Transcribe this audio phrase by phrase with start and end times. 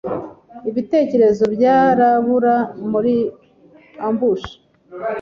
[0.69, 2.55] ibitekerezo byirabura
[2.91, 3.15] muri
[4.07, 4.55] ambushi